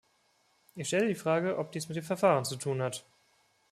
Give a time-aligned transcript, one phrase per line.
[0.73, 3.05] Ich stelle die Frage, ob dies mit dem Verfahren zu tun hat.